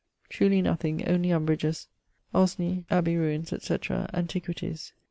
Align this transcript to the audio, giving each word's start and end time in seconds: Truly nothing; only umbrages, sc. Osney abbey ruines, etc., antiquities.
Truly 0.29 0.63
nothing; 0.63 1.07
only 1.07 1.29
umbrages, 1.29 1.81
sc. 1.81 1.87
Osney 2.33 2.85
abbey 2.89 3.17
ruines, 3.17 3.53
etc., 3.53 4.09
antiquities. 4.15 4.93